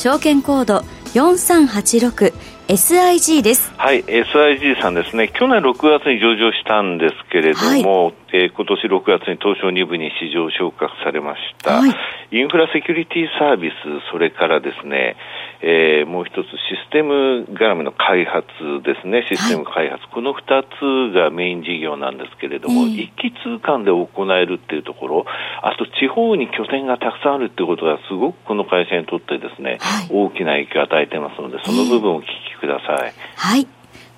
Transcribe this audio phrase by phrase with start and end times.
[0.00, 0.80] 証券コード
[1.12, 3.70] 4386SIG です。
[3.76, 5.28] はい、SIG さんですね。
[5.28, 11.94] 去年6月に上場したんですけれども、はい、えー、今年6月に東証2部に市場昇格されました、はい、
[12.32, 13.74] インフラセキュリティサービス、
[14.10, 15.16] それからですね、
[15.62, 18.48] えー、もう一つシステム絡みの開発
[18.82, 25.26] ですね、システム開発、はい、この二つがメイン事業なんですけれども、えー、一気通貫で行えるっていうところ、
[25.62, 33.08] あと地方に拠点がたくさんあるっていうことがすごくこの会社にとってですね、はい、大きな影響を与えてますので、その部分をお聞きください。
[33.08, 33.66] えー、はい。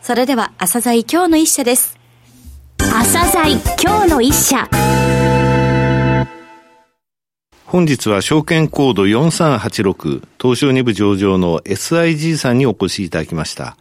[0.01, 1.99] それでは、朝鮮今日の一社です。
[2.79, 4.69] 朝鮮今日の一社。
[7.73, 13.79] 本日は証券コード4386東証2部上場の SIG さんにお越しいただきました。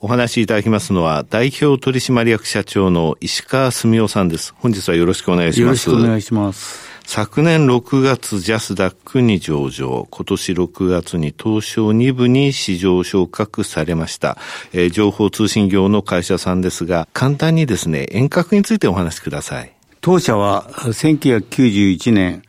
[0.00, 4.52] お話しいただきますのは代表取締役社長の石川澄夫さんです。
[4.58, 5.88] 本日はよろしくお願いします。
[5.88, 6.86] よろしくお願いします。
[7.06, 14.36] 昨年6月ジャスダックに上場、今年6月に東証2部に市場昇格されました、
[14.74, 19.72] えー、情報通信業の会社さんですが、簡単にですね、遠隔についてお話しください。
[20.02, 22.42] 当社は1991年、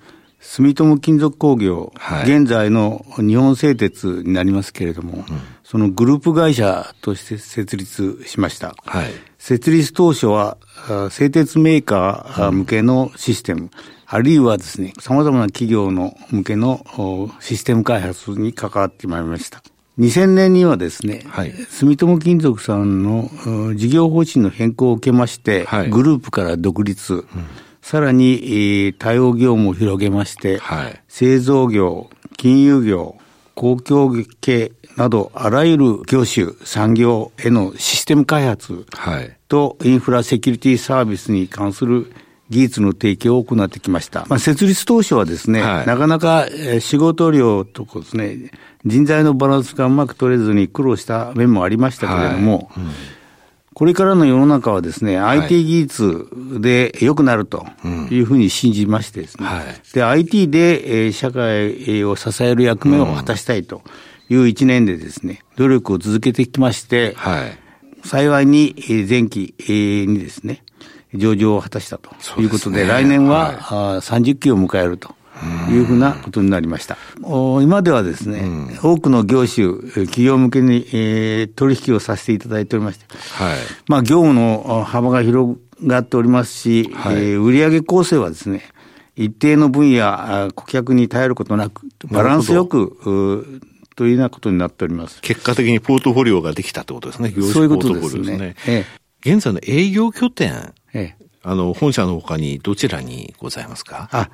[0.43, 5.25] 住友金属工業、はい、現在の日本製鉄になりますけれども、うん、
[5.63, 8.75] そのグループ会社として設立しました。
[8.85, 9.05] はい、
[9.39, 10.57] 設立当初は、
[11.11, 13.71] 製鉄メーカー向けのシステム、うん、
[14.05, 16.85] あるいはですね、様々な企業の向けの
[17.39, 19.63] システム開発に関わってまいりました。
[19.97, 23.29] 2000年にはですね、はい、住友金属さんの
[23.75, 27.25] 事業方針の変更を受けまして、はい、グループから独立、うん
[27.83, 33.17] さらに、対応業務を広げまして、はい、製造業、金融業、
[33.55, 38.85] 公共系など、あらゆる業種、産業へのシステム開発
[39.49, 42.13] とインフラセキュリティサービスに関する
[42.49, 44.25] 技術の提供を行ってきました。
[44.29, 46.47] まあ、設立当初はですね、はい、なかなか
[46.79, 48.49] 仕事量とかですね、
[48.85, 52.83] 人材のバランスがうまく取れずに苦労した面もありましたけれども、はい。
[52.85, 52.91] うん
[53.73, 56.27] これからの世の中はですね、はい、IT 技術
[56.59, 57.65] で良くなると
[58.11, 63.81] いうふうに信じましてですね、はい、で、IT で社会を支える役目を果たしたいと
[64.29, 67.57] いう一年でですね、努力を続けてきまして、はい、
[68.07, 68.75] 幸いに
[69.09, 69.55] 前期
[70.07, 70.63] にですね、
[71.13, 72.09] 上場を果たしたと
[72.41, 75.15] いうことで、でね、来年は、はい、30期を迎えると。
[75.69, 76.97] いうふうなことになりました。
[77.61, 79.73] 今ではですね、うん、多くの業種、
[80.05, 88.63] 企業向けに、えー、取引をさせていただいておりまして、はい、まあ業務の幅が広がっておりますし、はい、えー、売上構成はですね、
[89.15, 93.61] 一定の分野、顧客に頼ることなく、バランスよく、
[93.95, 95.21] というようなことになっております。
[95.21, 97.29] 結果的にポートフォリオができたということですね。
[97.29, 98.55] 業種ポートフォリオですね。
[98.65, 98.85] え
[99.23, 104.09] え、現在の営業拠点、ええ、あの、本社のほかにどちらにございますか？
[104.11, 104.31] あ、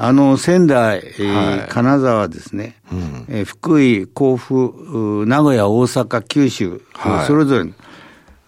[0.00, 7.70] あの、仙台、えー、はい、金沢ですね、うん、えー、福井、甲府、名古屋、大阪、九州、はい、それぞれ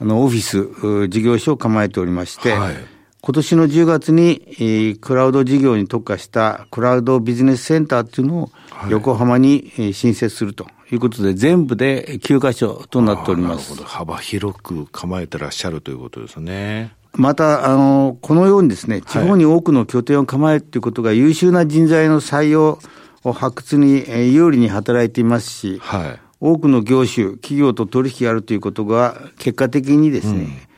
[0.01, 2.75] あのオフィス、事業所を構えておりまして、はい、
[3.21, 8.51] 今年の10月に、えー、クラウド事業に特化したクラウドビジネスセンターっていうのを
[8.89, 13.75] 横浜に、えー、新設するということで、全部で9カ所となっております。
[13.83, 16.95] 幅広く構えてらっしゃるということですね。
[17.15, 22.79] また、あの、このようにですね、地方に多くの拠点を構えるということが優秀な人材の採用
[23.25, 30.69] を発掘に有利に働いていますし、はい、多くの業種、企業と取引があるということが結果的にですね、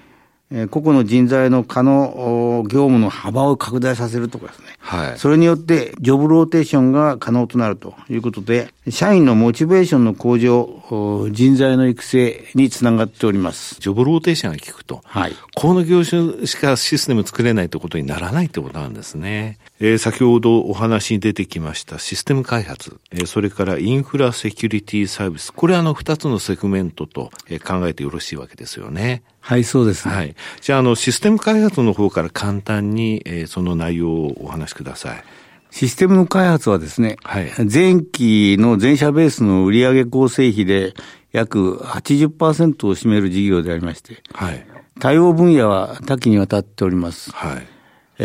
[0.51, 4.67] え個々の人材の可能業務の幅を拡大させるとかですね。
[4.79, 5.19] はい。
[5.19, 13.77] それによってジョブローテーションが可能となるということで、社員のモチベーションの向上、人材の育成につながっております。
[13.81, 15.01] ジョブローテーションが効くと。
[15.05, 15.37] はい。
[15.55, 19.59] この業種しかシステム作れないということにならないということなんですね。
[19.85, 25.53] えー、先ほどお話に出てきましたシステム開発、えー、それからインフラセキュリティサービス。
[25.53, 29.25] これあの二つのセグメントと、えー、考えてよろしいわけですよね。
[29.41, 30.37] はい、そうです、ね、はい。
[30.61, 35.25] じゃあ、あの、システム開発の方から簡単に、えー、その内容をお話しください。
[35.73, 40.95] システムの開発はですね、はい、前期の全社ベースの売上構成比で
[41.33, 44.65] 約80%を占める事業でありまして、はい、
[45.01, 47.33] 対応分野は多岐にわたっております。
[47.33, 47.72] はい、え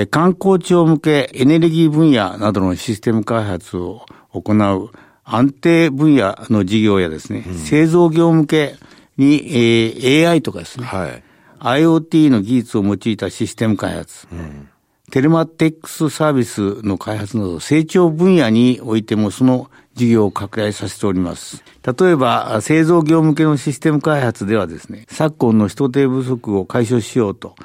[0.06, 4.92] 観光庁向けエネルギー分野などのシステム開発を行う
[5.24, 8.76] 安定分野の事業やですね、うん、製造業向け
[9.18, 11.24] に、えー、AI とかですね、はい、
[11.60, 14.70] IoT の技術を用いたシステム開発、うん、
[15.12, 21.64] テレマテックスサービスの開発など成長分野においてもその事業を拡大させております。
[21.84, 27.56] 例えば、製造業向けのシステム開発ではですね、昨今の人手不足を解消しようと、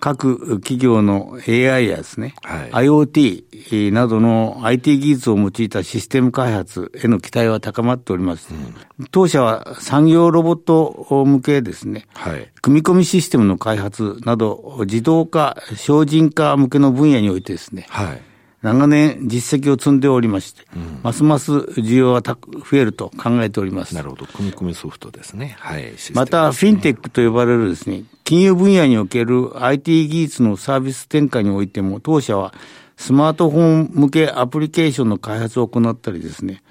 [0.00, 8.52] 各企業の AI やですね、はい、IoT などの IT 技術を用いたシステム開発への期待は高まっております。
[8.52, 18.33] うん、当社は産業ロボット向けですね、はい、組み込みシステムの開発など自動化、精進化向けの分野においてですね、はい
[18.64, 22.38] 長年実績を積んでおりまして、うん、ますます需要は増
[22.78, 23.94] えると考えております。
[23.94, 24.24] なるほど。
[24.24, 25.54] 組み込みソフトですね。
[25.60, 25.92] はい。
[26.14, 32.54] また、フィンテックと呼ばれるですね、金融分野における IT 技術のサービス展開においても、当社は
[32.96, 36.62] スマートフォン向けアプリケーションの開発を行ったりですね、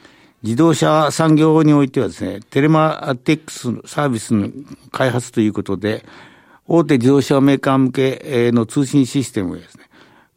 [0.42, 4.50] 自動車産業においてはですね、テレマテックスサービスの
[4.92, 6.04] 開発ということで、
[6.68, 9.84] 大手自動車メーカー向けの通信システムですね、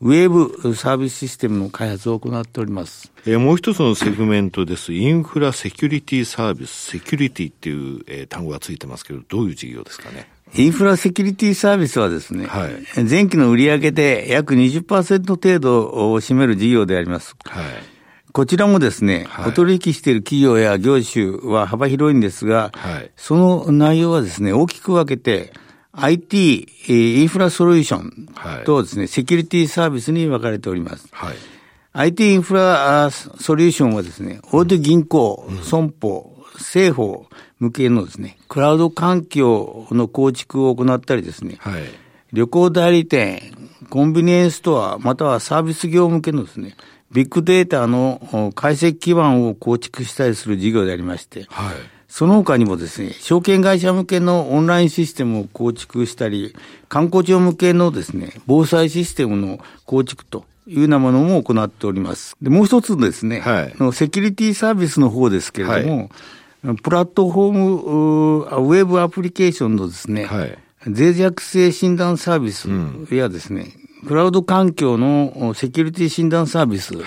[0.03, 3.11] ウェーブサービスシステムの開発を行っております。
[3.25, 4.93] えー、もう一つのセグメントです。
[4.93, 10.29] インフラセキュリティサービス、セキュリティっていう、えー、単語がついてますけど、どういう事業ですかね？
[10.55, 17.35] インフラセキュリティサービスはですね、はい、前期の売上で約20%程度を占める事業であります。
[17.45, 17.65] はい
[18.33, 25.55] こちらもですね、はい、お取引している企業や業種は幅広いんですが、はい、その内容はですね、大きく分けて、
[25.97, 28.29] IT、インフラソリューション
[28.65, 31.09] とですね、はい、セキュリティサービスに分かれております。
[31.11, 31.37] はい、
[31.93, 37.27] IT インフラソリューションはですね、大手銀行、損保、政府
[37.59, 41.83] 向けのですね、クラウド環境の構築を行ったりですね、はい、
[42.33, 43.41] 旅行代理店、
[43.89, 46.77] コンビニエンスストア、またはサービス業向けのですね、
[47.13, 51.96] ビッグデータの解析基盤を構築したりする事業でありまして、はい。
[52.09, 56.55] その他にもですね、証券会社向けのオンラインシステムを構築したり、
[56.89, 62.37] 観光庁向けのですね、防災システムの構築というようなものも行っております。
[62.41, 66.11] で、もう一つですね、はい、のセキュリティサービスの方ですけれども、
[66.65, 72.69] はい、プラットフォームウェブアプリケーションのですね、はい、脆弱性診断サービス
[73.15, 77.05] やですね、うん、クラウド環境のセキュリティ診断サービス、はい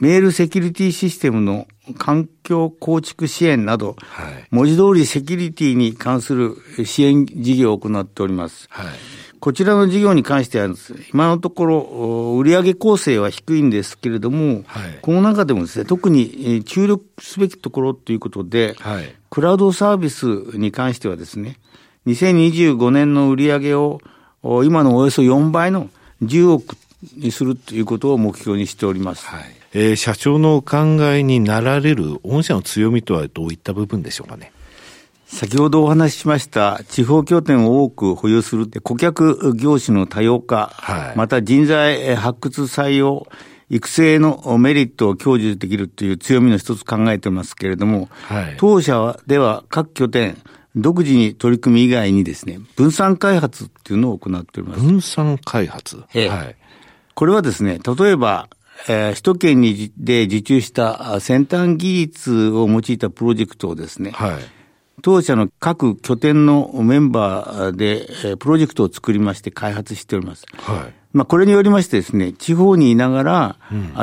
[0.00, 1.66] メールセキュリティシステムの
[1.96, 8.68] 環境構築支援など、はい、文字通りセキュリティに関する支援事業を行っております。
[8.70, 8.86] はい、
[9.40, 10.68] こちらの事業に関しては、
[11.12, 18.76] 今のところ、売上構成は低いんですけれども、はい、この中でもですね、特に注力すべきところということで、
[19.30, 21.56] クラウドサービスに関してはですね、
[22.06, 24.00] 2025年の売上を
[24.64, 25.90] 今のおよそ4倍の
[26.22, 26.76] 10億
[27.16, 29.26] にするということを目標にしております。
[29.26, 30.78] はいえー、社長のお考
[31.12, 34.52] えになられる御社の強みとはどういった部分でしょうかね？
[35.26, 43.26] 先ほどお話ししました地方拠点を多く保有する顧客業種の多様化、はい、また人材発掘採用、
[43.68, 50.38] 育成のメリットを享受できるという強みの一つ考えてますけれども、はい、当社では各拠点、
[50.74, 54.80] 独自に取り組み以外にですね、分散開発っていうのを行っております。
[54.80, 56.56] 分散開発、ええ、はい。
[57.14, 58.48] これはですね、例えば、
[58.86, 64.38] えー、首都圏にで受注した先端技術を用いたプロジェクトをですね、はい、
[65.02, 70.46] 当社の各拠点のメンバーで、えー、プロジェクトを作りまして開発しております。
[70.56, 73.56] はいまあ、これによりましてですね、地方にいながら、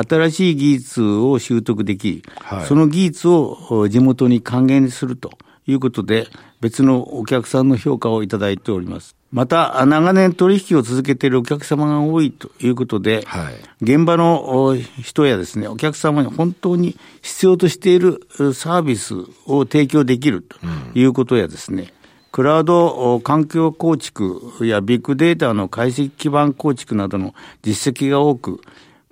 [0.08, 2.22] 新しい技術を習得でき、
[2.52, 5.30] うんその技術を地元に還元すると
[5.66, 6.26] いうことで、
[6.60, 9.15] 別のお客さんの評価をいただいております。
[9.32, 19.14] また、長年取引を続けているお客様が多いということで、はい、現場の人やですね、お客様に本当に必要としているサービス
[19.46, 20.56] を提供できると
[20.94, 21.88] いうことやですね、うん、
[22.30, 28.60] クラウド環境構築やビッグデータの解析基盤構築などの実績が多く、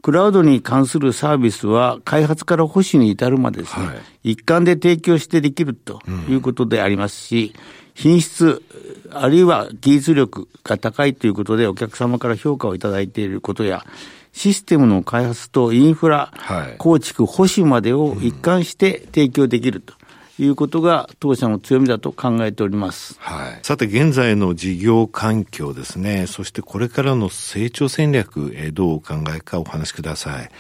[0.00, 8.62] クラウドに関するサービスは開発から保守に至るまでですね、はい、一貫で提供してできるということでありますし、うん品質、
[9.10, 13.84] あるいは技術力が高いということでお客様から評価をいただいていることや、
[14.32, 16.32] システムの開発とインフラ
[16.78, 19.94] 構築、保守までを一貫して提供できると。
[20.36, 23.14] いうことが当社の強みだと考えております。
[23.20, 23.58] はい。
[23.62, 26.26] さて、現在の事業環境ですね。
[26.26, 30.50] そしてこれからの成長戦略、えどうお考えかお話しください。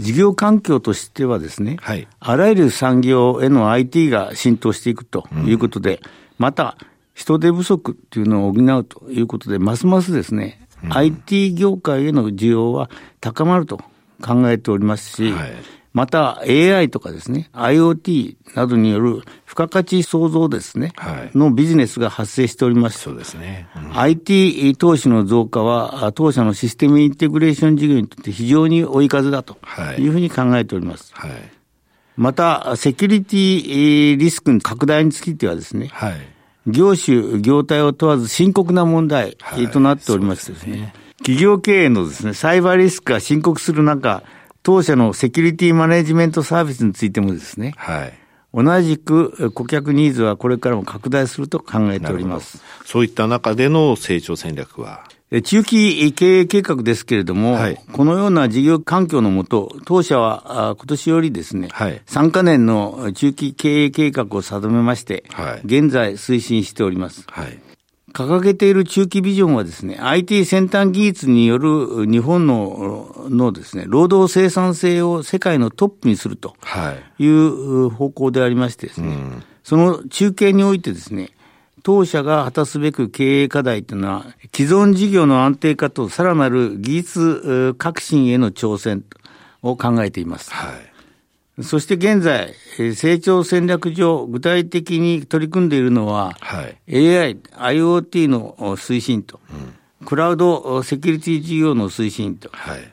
[0.00, 6.78] 事業環境としてはですね、はい、あらゆる産業への IT が浸透していくということで、うんまた、
[7.12, 12.88] 人手不足っていうのを補うということで、ますますですね、うん、IT 業界への需要は
[13.20, 13.76] 高まると
[14.22, 15.52] 考えておりますし、はい、
[15.92, 19.16] また AI とかですね、IoT などによる
[19.46, 23.00] 付加価値創造ですね、はい、のビジネスが発生しております。
[23.00, 23.68] そうですね。
[23.76, 29.58] うん、IT 投資の増加は、当社のシステムインテグレーション事業にとって非常に追い風だと
[29.98, 31.12] いうふうに考えております。
[31.12, 31.30] はい、
[32.16, 36.14] また、セキュリティリスクの拡大についてはですね、はい、
[36.66, 39.36] 業種、業態を問わず深刻な問題
[39.72, 44.22] となっておりましてですね、企業経営のですね、サイバーリスクが深刻する中、
[44.62, 48.12] 当社のセキュリティマネジメントサービスについてもですね、はい。
[48.52, 52.60] 同じく顧客ニーズはこれからも拡大すると考えております。
[52.84, 55.04] そういった中での成長戦略は？
[55.44, 67.24] 中期経営計画ですけれども、はい、このような事業環境のもと、当社は今年よりですね、はい、3か年の中期経営計画を定めまして、はい、現在推進しております。
[67.28, 67.58] はい。
[68.12, 76.56] 掲げている中期ビジョンはですね、IT 先端技術による日本ののですね、労働生産性を世界のトップにすると
[77.20, 77.26] い。
[77.26, 81.30] う方向でありましてですね、はいうん、その中継においてですね、
[81.82, 89.04] 当社が果たすべく経営課題というのは、既存事業の安定化とさらなる技術革新への挑戦
[89.62, 90.52] を考えています。
[90.52, 90.90] はい
[91.62, 92.54] そして現在、
[92.94, 99.40] 成長戦略上、具体的に取り組んでいるのは、はい、AI、IoT の推進と、
[100.00, 102.92] うん、クラウドセキュリティ事業の推進と、はい、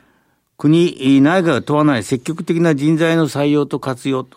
[0.58, 4.36] 国内外を問わない積極的な人材の採用と活用と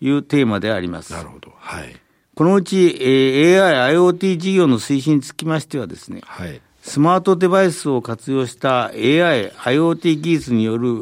[0.00, 1.12] いうテーマであります。
[1.12, 1.52] なるほど。
[1.56, 2.01] はい。
[2.34, 10.94] このうち、AI、IoT 事業の推進につきましてはですね、はい、スマートデバイスを活用した AI、IoT 技術による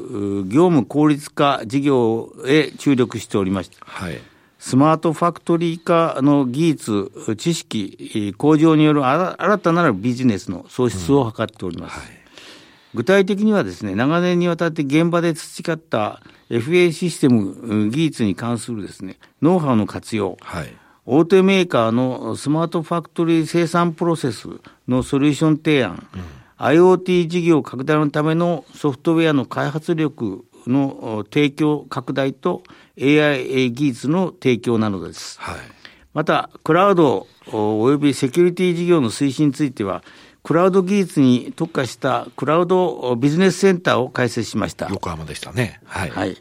[0.49, 3.77] 業務効率化事業へ注力しておりました。
[3.81, 4.21] はい、
[4.59, 11.95] スマートファクトリー化の技術、知識、向上による新たなるビジネスの創出を図っております。
[11.95, 12.11] うんはい、
[12.95, 16.21] 具体的にはですね、長年にわたって現場で培った
[16.51, 20.75] FA システム技術に関するですね、ノウハウの活用、はい
[21.13, 24.47] 大手メーカーのスマートファクトリー生産プロセス
[24.87, 32.63] のソリューション提案、うん、IoT 事業拡大のためのソフトウェアの開発力の提供拡大と
[32.97, 35.41] AI 技術の提供なのです。
[35.41, 35.57] はい、
[36.15, 40.05] また、クラウドおよびセキュリティ事業の推進については、
[40.45, 44.87] クラウド技術に特化したクラウドビジネスセンターを開設しました。
[44.91, 45.81] 横浜でしたね。
[45.87, 46.11] はい。
[46.11, 46.37] はい。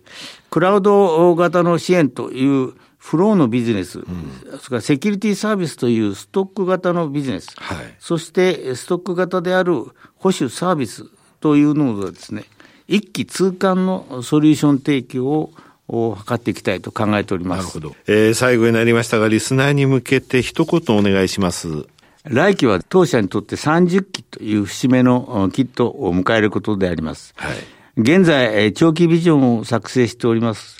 [0.51, 4.05] クラウド型の支援というフローのビジネス、うん、
[4.43, 9.73] それからセキュリティサービスというストック型のビジネス、はい、そしてストック型である
[10.17, 11.05] 保守サービス
[11.39, 12.43] というのをですね、
[12.87, 15.53] 一気通貫のソリューション提供を
[15.91, 17.79] を図っていきたいと考えております。
[17.79, 17.95] なるほど。
[18.07, 21.87] えー、最後になりましたが、リスナーに向けて一言お願いします。
[22.25, 27.33] 来期は当社にとって30期という節目のキットを迎えることであります。
[27.37, 27.57] はい、
[27.97, 30.78] 現在、長期ビジョンを作成しております。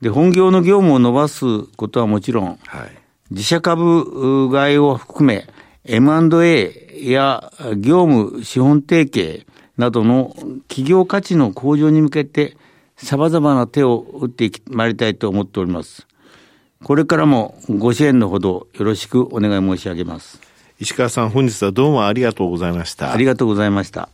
[0.00, 1.44] で、本業の業務を伸ばす
[1.76, 2.90] ことはもちろん、はい、
[3.30, 5.48] 自社株買いを含め、
[5.84, 10.34] M&A や業務資本提携などの
[10.68, 12.56] 企業価値の向上に向けて、
[12.96, 16.06] 様々な手を打ってまいりたいと思っております。
[16.84, 20.40] これからもご支援のほどよろしくお願い申し上げます。
[20.78, 23.12] 石川さん、本日はどうもありがとうございました。
[23.12, 24.10] ありがとうございました。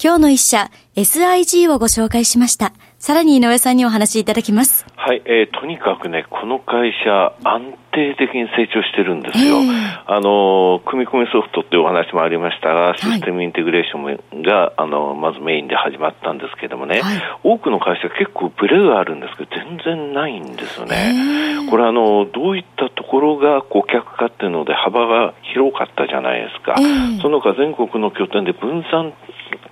[0.00, 2.72] 今日の一社、SIG をご紹介しました。
[3.00, 4.86] さらに井上さんにお話しいただきます。
[4.94, 9.56] はい、えー、とにかくね、この会社、安定的に成長してるんですよ。
[9.56, 21.12] えー、あの、組み込みソフトっていうお話もありましたが、システムインテグレーションが、はい、あの、まずメインで始まったんですけどもね、はい、多くの会社結構ブレがあるんですけど、全然ないんですよね。
[21.14, 26.76] えー、これあの、どういったところが顧客かっていうので幅が広かったじゃないですか。
[26.78, 29.12] えー、その他全国の拠点で分散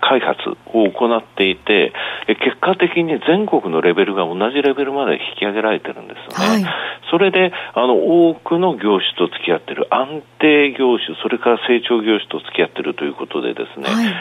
[0.01, 1.93] 開発を行っていて、
[2.27, 6.65] 結果的に全国のレベルが同じレベルまで引き上げられてるんですよね。
[6.65, 6.75] はい、
[7.11, 14.15] それで、あの、多くの業種と付き合ってる、安定業種、それから成長業種と付き合ってるということでですね、はい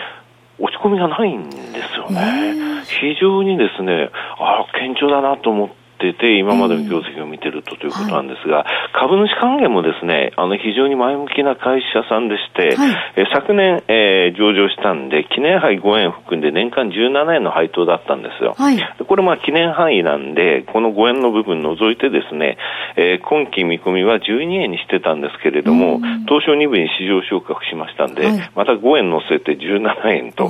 [0.58, 2.82] 落ち込みがないんですよね。
[2.86, 4.10] 非常にですね、
[4.40, 18.54] ああ、堅調だなと思って、ってて、今までの業績を見てるとということなんですが、はい、株主還元もですね、あの、非常に前向きな会社さんでして、はい、え昨年、えー、上場したんで、記念杯5円含んで年間17円の配当だったんですよ。
[18.58, 22.58] はい、これまあ記念範囲なんで、この5円の部分除いてですね、
[22.96, 30.50] えー、今期見込みは12円にしてたんですけれども、東証2部に市場昇格しましたんで、また5円乗せて17円と、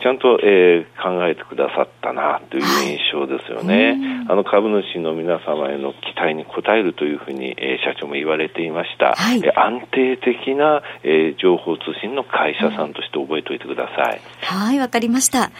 [0.00, 4.26] ちゃんと、えー、考えてくださったなという印象ですよね。
[4.28, 9.14] あの株主の皆様への期待に応えるというふうに、えー、社長も言われていました。
[9.14, 14.20] はい、えー、安定的な、えー、情報通信の会社さんとして覚えておいてください。
[14.42, 15.50] はい、わかりました。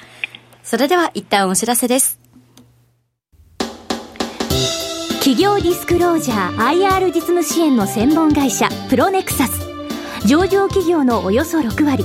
[0.63, 2.21] それでは一旦お知らせです。
[5.19, 9.69] 企業ディスクロージャー IR 実務支援の専門会社プロネクサス
[10.27, 12.05] 上場企業のおよそ6割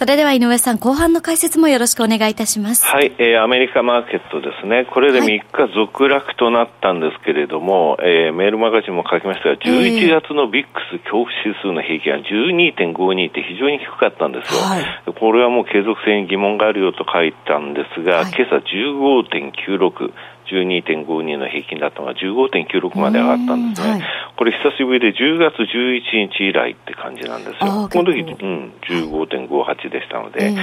[0.00, 2.86] それでは井上さん、後半の解説もよろしくお願いいたします。
[2.86, 4.86] はい、えー、アメリカマーケットですね。
[4.90, 14.60] これで3日続落となったんですけれども、はい、えー、メールマガジンも書きましたが、11月の VIX 恐怖指数の平均は12.52って非常に低かったんですよ。
[14.62, 20.14] はい、これはもう継続性に疑問があるよと書いたんですが、はい、今朝15.96。
[20.48, 24.02] 12.52の平均だったのが15.96まで上がったんですね、はい、
[24.36, 27.88] これ久しぶりで10月11日以来って感じなんですよ。
[27.92, 30.54] この時、うん、15.58でしたので、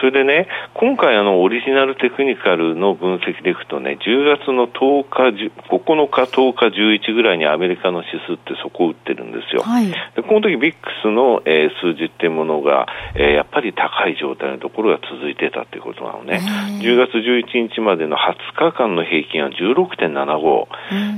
[0.00, 9.62] それでね、今回あのオリジナルテクニカルの分析でいくとね、10月の10日、9日、10日、11ぐらいにアメリカの指数ってそこを打ってるんですよ。
[9.62, 16.40] はい、でこの時ビックスの、えー、数字っていうものが、えー、やっぱり高い状態のところが続いてたっていうことなのね。
[16.80, 20.66] 10月11日までの20日間の平均は16.75、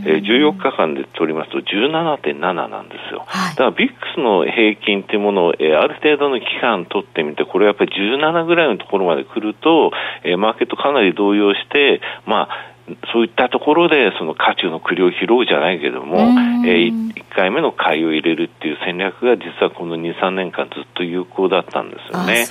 [0.07, 3.25] えー、14日間で取りますと17.7なんですよ。
[3.27, 9.91] はい、だからビックスの平均っていうものを、えー、ある程度の期間取ってみて、これやっぱり17ぐらいのところまで来ると、
[10.25, 12.76] えー、マーケットかなり動揺して、まあ、
[13.13, 16.19] そういったところでその渦中の栗を拾うじゃないけども、
[16.65, 22.47] えー、1回目の買いを入れるっていう戦略が実はこの2、3年間ずっと有効だったんですよね。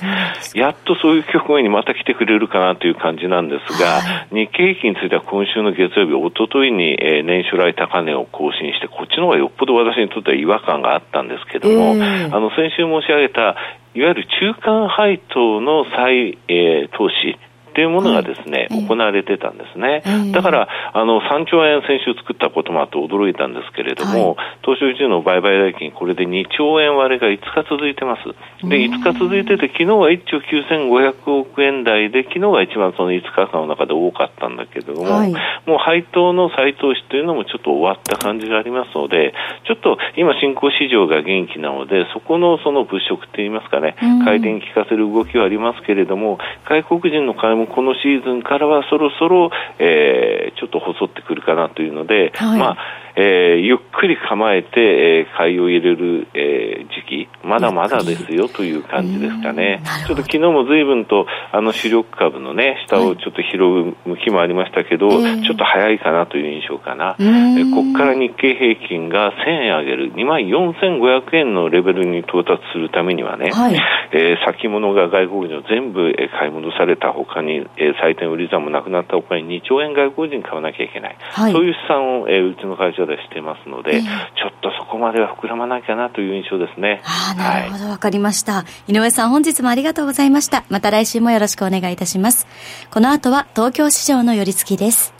[0.54, 13.56] やっとそういう局面にまた来てくれるかなという感じなんですが、はい、日経平均については今週の月曜日、おとといに、えー、年初来高値を更新して、こっちの方がよっぽど私にとっては違和感があったんですけども、えー、あの先週申し上げた
[13.94, 17.38] いわゆる中間配当の再、えー、投資
[17.76, 20.00] っていうものがですね、はい、行われてたんですね。
[20.32, 28.24] だから、あの、3兆円先週作ったこともあって驚いたんですけれども、はい、東証一の売買代金、これで2兆円割れが5日続いてます。
[28.66, 35.32] で、5日続いてて、昨日は1兆9500億円台で、昨日が一番その5日間の中で多かったんだけれども、はい、
[35.66, 39.34] もう配当の再投資というのもちょっと終わった感じがありますので、
[39.66, 52.78] ちょっと今新興市場が元気なので、そこのその物色って言いますかね、回転効かせる動きはありますけれども、外国人の買いもこのシーズンからはそろそろ、えー、ちょっと細ってくるかなというので、はい、まあ
[53.16, 59.82] えー、ゆっくり構えて、えー、買いを入れる、えー、時期、まだまだですよという感じですかね。
[60.06, 67.16] ちょっと昨日も随分と、あの主力株のね、下をちょっと拾う向きもありましたけど、はい、ちょっと早いかなという印象かな。
[67.18, 73.80] えー、ここから日経平均が1000円上げる、2万4500円のレベルに到達するためにはね、はい、
[74.12, 81.16] えー、先物が外国人を全部、え買い戻されたほかに、えー、債券売り算もなくなったほかに2兆円外国人買わなきゃいけない。
[81.18, 87.02] はい、そういう資産を、えー、うちの会社でしてますので、えー、ちょっとそこまでは膨らまなきゃなという印象ですね。
[87.04, 88.64] あなるほど、わ、はい、かりました。
[88.88, 90.64] 井上さん、本日もありがとうございました。
[90.68, 92.46] また来週もよろしくお願いいたします。
[92.90, 95.14] この後は東京市場の寄り付きです。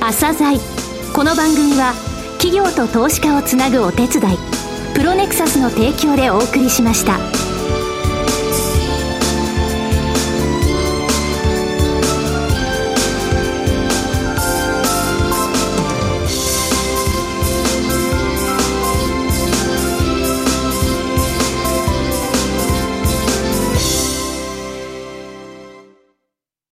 [0.00, 0.58] 朝鮮
[1.14, 1.94] この番組は
[2.38, 4.36] 企業と投資家をつなぐお手伝い
[4.94, 7.51] プロネクサスの提供でお送りしました。